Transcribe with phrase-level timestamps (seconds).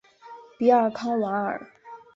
[0.57, 1.69] 比尔康瓦尔。